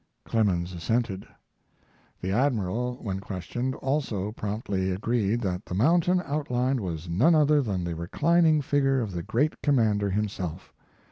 Clemens 0.25 0.73
assented. 0.73 1.27
The 2.21 2.31
Admiral, 2.31 2.95
when 3.03 3.19
questioned, 3.19 3.75
also 3.75 4.31
promptly 4.31 4.89
agreed 4.89 5.41
that 5.41 5.63
the 5.65 5.75
mountain 5.75 6.23
outlined 6.25 6.79
was 6.79 7.07
none 7.07 7.35
other 7.35 7.61
than 7.61 7.83
the 7.83 7.93
reclining 7.95 8.63
figure 8.63 8.99
of 8.99 9.11
the 9.11 9.21
great 9.21 9.61
commander 9.61 10.09
himself. 10.09 10.73